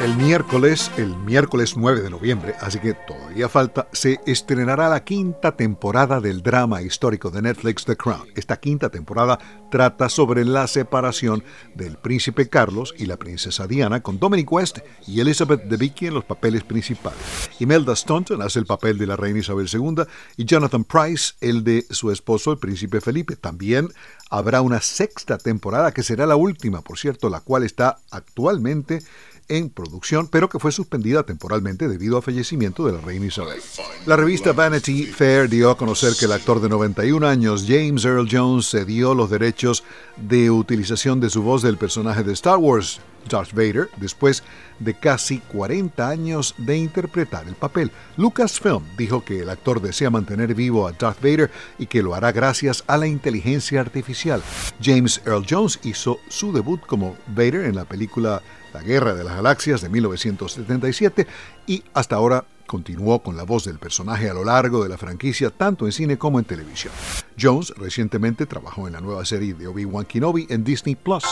El 0.00 0.14
miércoles, 0.14 0.92
el 0.96 1.16
miércoles 1.16 1.76
9 1.76 2.02
de 2.02 2.10
noviembre, 2.10 2.54
así 2.60 2.78
que 2.78 2.94
todavía 2.94 3.48
falta, 3.48 3.88
se 3.92 4.20
estrenará 4.26 4.88
la 4.88 5.02
quinta 5.02 5.56
temporada 5.56 6.20
del 6.20 6.40
drama 6.40 6.82
histórico 6.82 7.32
de 7.32 7.42
Netflix 7.42 7.84
The 7.84 7.96
Crown. 7.96 8.28
Esta 8.36 8.60
quinta 8.60 8.90
temporada 8.90 9.40
trata 9.72 10.08
sobre 10.08 10.44
la 10.44 10.68
separación 10.68 11.42
del 11.74 11.96
príncipe 11.96 12.48
Carlos 12.48 12.94
y 12.96 13.06
la 13.06 13.16
princesa 13.16 13.66
Diana 13.66 14.00
con 14.00 14.20
Dominic 14.20 14.52
West 14.52 14.78
y 15.08 15.18
Elizabeth 15.18 15.64
Debicki 15.64 16.06
en 16.06 16.14
los 16.14 16.24
papeles 16.24 16.62
principales. 16.62 17.18
Imelda 17.58 17.96
Staunton 17.96 18.40
hace 18.40 18.60
el 18.60 18.66
papel 18.66 18.98
de 18.98 19.06
la 19.08 19.16
reina 19.16 19.40
Isabel 19.40 19.68
II 19.72 20.04
y 20.36 20.44
Jonathan 20.44 20.84
Price 20.84 21.34
el 21.40 21.64
de 21.64 21.84
su 21.90 22.12
esposo 22.12 22.52
el 22.52 22.58
príncipe 22.58 23.00
Felipe. 23.00 23.34
También 23.34 23.88
habrá 24.30 24.60
una 24.60 24.80
sexta 24.80 25.38
temporada 25.38 25.92
que 25.92 26.04
será 26.04 26.24
la 26.24 26.36
última, 26.36 26.82
por 26.82 26.98
cierto, 26.98 27.28
la 27.28 27.40
cual 27.40 27.64
está 27.64 27.98
actualmente 28.12 29.00
en 29.48 29.70
producción, 29.70 30.28
pero 30.28 30.48
que 30.48 30.58
fue 30.58 30.72
suspendida 30.72 31.22
temporalmente 31.22 31.88
debido 31.88 32.16
al 32.16 32.22
fallecimiento 32.22 32.86
de 32.86 32.92
la 32.92 33.00
reina 33.00 33.26
Isabel. 33.26 33.60
La 34.06 34.16
revista 34.16 34.52
Vanity 34.52 35.06
Fair 35.06 35.48
dio 35.48 35.70
a 35.70 35.76
conocer 35.76 36.12
que 36.18 36.26
el 36.26 36.32
actor 36.32 36.60
de 36.60 36.68
91 36.68 37.26
años, 37.26 37.64
James 37.66 38.04
Earl 38.04 38.28
Jones, 38.30 38.68
cedió 38.70 39.14
los 39.14 39.30
derechos 39.30 39.84
de 40.16 40.50
utilización 40.50 41.20
de 41.20 41.30
su 41.30 41.42
voz 41.42 41.62
del 41.62 41.78
personaje 41.78 42.22
de 42.22 42.32
Star 42.32 42.58
Wars, 42.58 43.00
Darth 43.28 43.52
Vader, 43.52 43.88
después 43.96 44.42
de 44.78 44.94
casi 44.94 45.38
40 45.38 46.08
años 46.08 46.54
de 46.58 46.76
interpretar 46.76 47.46
el 47.48 47.54
papel. 47.54 47.90
Lucasfilm 48.16 48.84
dijo 48.96 49.24
que 49.24 49.40
el 49.40 49.50
actor 49.50 49.80
desea 49.80 50.10
mantener 50.10 50.54
vivo 50.54 50.86
a 50.86 50.92
Darth 50.92 51.20
Vader 51.20 51.50
y 51.78 51.86
que 51.86 52.02
lo 52.02 52.14
hará 52.14 52.32
gracias 52.32 52.84
a 52.86 52.96
la 52.96 53.06
inteligencia 53.06 53.80
artificial. 53.80 54.42
James 54.82 55.20
Earl 55.26 55.46
Jones 55.48 55.80
hizo 55.82 56.18
su 56.28 56.52
debut 56.52 56.80
como 56.86 57.16
Vader 57.28 57.66
en 57.66 57.76
la 57.76 57.84
película 57.84 58.42
la 58.72 58.82
Guerra 58.82 59.14
de 59.14 59.24
las 59.24 59.34
Galaxias 59.34 59.80
de 59.80 59.88
1977 59.88 61.26
y 61.66 61.82
hasta 61.94 62.16
ahora 62.16 62.44
continuó 62.66 63.20
con 63.20 63.36
la 63.36 63.44
voz 63.44 63.64
del 63.64 63.78
personaje 63.78 64.28
a 64.28 64.34
lo 64.34 64.44
largo 64.44 64.82
de 64.82 64.90
la 64.90 64.98
franquicia 64.98 65.50
tanto 65.50 65.86
en 65.86 65.92
cine 65.92 66.18
como 66.18 66.38
en 66.38 66.44
televisión. 66.44 66.92
Jones 67.40 67.72
recientemente 67.76 68.46
trabajó 68.46 68.86
en 68.86 68.92
la 68.92 69.00
nueva 69.00 69.24
serie 69.24 69.54
de 69.54 69.66
Obi-Wan 69.66 70.04
Kenobi 70.04 70.46
en 70.50 70.64
Disney 70.64 70.94
Plus. 70.94 71.24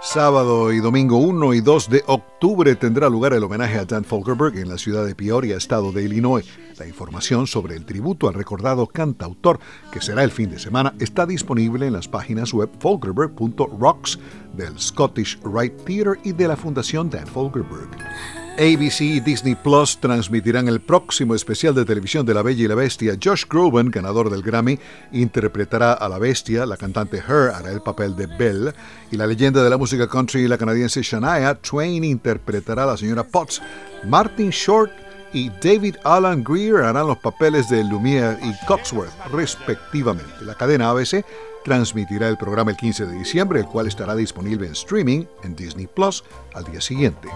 Sábado 0.00 0.72
y 0.72 0.78
domingo 0.78 1.18
1 1.18 1.54
y 1.54 1.60
2 1.60 1.90
de 1.90 2.04
octubre 2.06 2.76
tendrá 2.76 3.08
lugar 3.08 3.32
el 3.32 3.42
homenaje 3.42 3.78
a 3.78 3.84
Dan 3.84 4.04
Folkerberg 4.04 4.56
en 4.56 4.68
la 4.68 4.78
ciudad 4.78 5.04
de 5.04 5.16
Peoria, 5.16 5.56
estado 5.56 5.90
de 5.90 6.04
Illinois. 6.04 6.46
La 6.78 6.86
información 6.86 7.48
sobre 7.48 7.74
el 7.74 7.84
tributo 7.84 8.28
al 8.28 8.34
recordado 8.34 8.86
cantautor, 8.86 9.58
que 9.90 10.00
será 10.00 10.22
el 10.22 10.30
fin 10.30 10.50
de 10.50 10.60
semana, 10.60 10.94
está 11.00 11.26
disponible 11.26 11.88
en 11.88 11.94
las 11.94 12.06
páginas 12.06 12.54
web 12.54 12.70
folkerberg.rocks 12.78 14.20
del 14.54 14.78
Scottish 14.78 15.40
Rite 15.42 15.82
Theatre 15.84 16.20
y 16.22 16.30
de 16.30 16.46
la 16.46 16.56
Fundación 16.56 17.10
Dan 17.10 17.26
Folkerberg. 17.26 18.47
ABC 18.58 19.02
y 19.02 19.20
Disney 19.20 19.54
Plus 19.54 19.98
transmitirán 20.00 20.66
el 20.66 20.80
próximo 20.80 21.36
especial 21.36 21.76
de 21.76 21.84
televisión 21.84 22.26
de 22.26 22.34
La 22.34 22.42
Bella 22.42 22.64
y 22.64 22.68
la 22.68 22.74
Bestia. 22.74 23.16
Josh 23.22 23.44
Groban, 23.48 23.90
ganador 23.90 24.30
del 24.30 24.42
Grammy, 24.42 24.80
interpretará 25.12 25.92
a 25.92 26.08
la 26.08 26.18
bestia, 26.18 26.66
la 26.66 26.76
cantante 26.76 27.18
Her 27.18 27.52
hará 27.54 27.70
el 27.70 27.80
papel 27.80 28.16
de 28.16 28.26
Belle, 28.26 28.72
y 29.12 29.16
la 29.16 29.28
leyenda 29.28 29.62
de 29.62 29.70
la 29.70 29.78
música 29.78 30.08
country, 30.08 30.48
la 30.48 30.58
canadiense 30.58 31.02
Shania 31.02 31.54
Twain, 31.54 32.02
interpretará 32.02 32.82
a 32.82 32.86
la 32.86 32.96
señora 32.96 33.22
Potts. 33.22 33.62
Martin 34.04 34.50
Short 34.50 34.90
y 35.32 35.50
David 35.62 35.96
Alan 36.02 36.42
Greer 36.42 36.82
harán 36.82 37.06
los 37.06 37.18
papeles 37.18 37.68
de 37.68 37.84
Lumiere 37.84 38.38
y 38.42 38.66
Coxworth, 38.66 39.12
respectivamente. 39.30 40.44
La 40.44 40.56
cadena 40.56 40.90
ABC 40.90 41.24
transmitirá 41.64 42.28
el 42.28 42.36
programa 42.36 42.72
el 42.72 42.76
15 42.76 43.06
de 43.06 43.18
diciembre, 43.18 43.60
el 43.60 43.66
cual 43.66 43.86
estará 43.86 44.16
disponible 44.16 44.66
en 44.66 44.72
streaming 44.72 45.26
en 45.44 45.54
Disney 45.54 45.86
Plus 45.86 46.24
al 46.54 46.64
día 46.64 46.80
siguiente. 46.80 47.28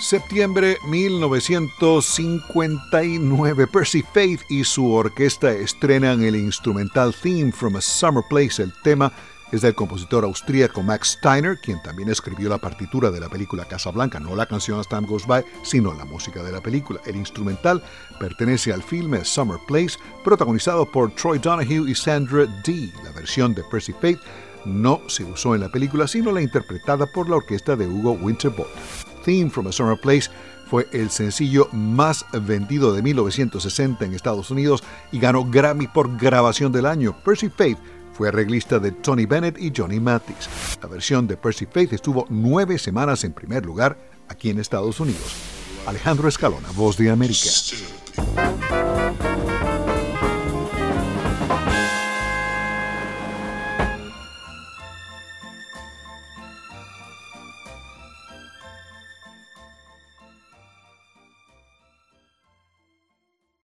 Septiembre 0.00 0.78
1959, 0.86 3.66
Percy 3.66 4.02
Faith 4.02 4.40
y 4.48 4.64
su 4.64 4.94
orquesta 4.94 5.52
estrenan 5.52 6.22
el 6.22 6.36
instrumental 6.36 7.14
Theme 7.14 7.52
from 7.52 7.76
a 7.76 7.82
Summer 7.82 8.24
Place. 8.30 8.62
El 8.62 8.72
tema 8.82 9.12
es 9.52 9.60
del 9.60 9.74
compositor 9.74 10.24
austríaco 10.24 10.82
Max 10.82 11.18
Steiner, 11.18 11.60
quien 11.60 11.82
también 11.82 12.08
escribió 12.08 12.48
la 12.48 12.56
partitura 12.56 13.10
de 13.10 13.20
la 13.20 13.28
película 13.28 13.66
Casablanca, 13.66 14.18
no 14.18 14.34
la 14.34 14.46
canción 14.46 14.80
As 14.80 14.88
Time 14.88 15.06
Goes 15.06 15.26
By, 15.26 15.44
sino 15.62 15.92
la 15.92 16.06
música 16.06 16.42
de 16.42 16.52
la 16.52 16.62
película. 16.62 16.98
El 17.04 17.16
instrumental 17.16 17.82
pertenece 18.18 18.72
al 18.72 18.82
filme 18.82 19.26
Summer 19.26 19.58
Place, 19.68 19.98
protagonizado 20.24 20.90
por 20.90 21.14
Troy 21.14 21.38
Donahue 21.38 21.90
y 21.90 21.94
Sandra 21.94 22.46
Dee. 22.64 22.90
La 23.04 23.12
versión 23.12 23.54
de 23.54 23.64
Percy 23.64 23.92
Faith 23.92 24.20
no 24.64 25.02
se 25.08 25.24
usó 25.24 25.54
en 25.54 25.60
la 25.60 25.68
película, 25.68 26.08
sino 26.08 26.32
la 26.32 26.40
interpretada 26.40 27.04
por 27.04 27.28
la 27.28 27.36
orquesta 27.36 27.76
de 27.76 27.86
Hugo 27.86 28.12
Winterborn. 28.12 29.09
Theme 29.24 29.50
from 29.50 29.66
a 29.66 29.72
Summer 29.72 29.98
Place 30.00 30.30
fue 30.70 30.86
el 30.92 31.10
sencillo 31.10 31.68
más 31.72 32.24
vendido 32.32 32.94
de 32.94 33.02
1960 33.02 34.04
en 34.04 34.14
Estados 34.14 34.50
Unidos 34.50 34.84
y 35.10 35.18
ganó 35.18 35.44
Grammy 35.44 35.88
por 35.88 36.16
grabación 36.16 36.70
del 36.70 36.86
año. 36.86 37.16
Percy 37.24 37.48
Faith 37.48 37.78
fue 38.12 38.28
arreglista 38.28 38.78
de 38.78 38.92
Tony 38.92 39.26
Bennett 39.26 39.58
y 39.60 39.72
Johnny 39.76 39.98
Mathis. 39.98 40.48
La 40.80 40.88
versión 40.88 41.26
de 41.26 41.36
Percy 41.36 41.66
Faith 41.66 41.92
estuvo 41.92 42.26
nueve 42.28 42.78
semanas 42.78 43.24
en 43.24 43.32
primer 43.32 43.66
lugar 43.66 43.98
aquí 44.28 44.50
en 44.50 44.60
Estados 44.60 45.00
Unidos. 45.00 45.34
Alejandro 45.86 46.28
Escalona, 46.28 46.70
Voz 46.76 46.96
de 46.96 47.10
América. 47.10 47.48